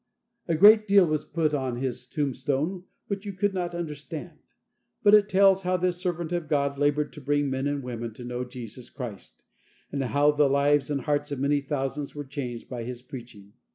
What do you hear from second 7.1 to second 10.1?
to bring men and women to know Jesus Christ, and